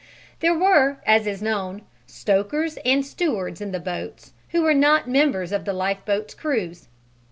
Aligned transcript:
There 0.39 0.57
were, 0.57 0.97
as 1.05 1.27
is 1.27 1.43
known, 1.43 1.83
stokers 2.07 2.77
and 2.83 3.05
stewards 3.05 3.61
in 3.61 3.71
the 3.71 3.79
boats 3.79 4.33
who 4.49 4.63
were 4.63 4.73
not 4.73 5.07
members 5.07 5.51
of 5.51 5.63
the 5.63 5.73
lifeboats' 5.73 6.33
crews. 6.33 6.87